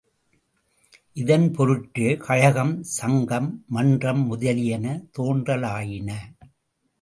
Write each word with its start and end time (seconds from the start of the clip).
இதன்பொருட்டே 1.15 2.17
கழகம், 2.17 2.83
சங்கம், 2.83 3.63
மன்றம் 3.67 4.25
முதலியன 4.25 4.97
தோன்றலாயின. 5.19 6.09